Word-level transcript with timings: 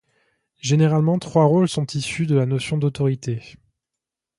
Généralement 0.61 1.19
trois 1.19 1.45
rôles 1.45 1.69
sont 1.69 1.85
issus 1.85 2.25
de 2.25 2.33
la 2.33 2.47
notion 2.47 2.75
d'autorité. 2.79 3.51